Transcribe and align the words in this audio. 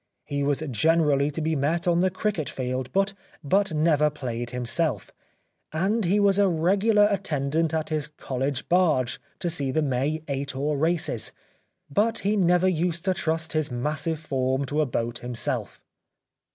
He 0.25 0.41
was 0.41 0.63
generally 0.71 1.29
to 1.29 1.41
be 1.41 1.55
met 1.55 1.87
on 1.87 1.99
the 1.99 2.09
cricket 2.09 2.49
field, 2.49 2.89
but 2.91 3.13
never 3.71 4.09
played 4.09 4.49
himself; 4.49 5.11
and 5.71 6.05
he 6.05 6.19
was 6.19 6.39
a 6.39 6.47
regular 6.49 7.07
attendant 7.11 7.71
at 7.71 7.89
his 7.89 8.07
college 8.07 8.67
barge 8.67 9.21
to 9.37 9.47
see 9.47 9.69
the 9.69 9.83
May 9.83 10.23
eight 10.27 10.55
oar 10.55 10.75
races, 10.75 11.31
but 11.87 12.17
he 12.25 12.35
never 12.35 12.67
used 12.67 13.05
to 13.05 13.13
trust 13.13 13.53
his 13.53 13.69
massive 13.69 14.19
form 14.19 14.65
to 14.65 14.81
a 14.81 14.87
boat 14.87 15.19
himself." 15.19 15.79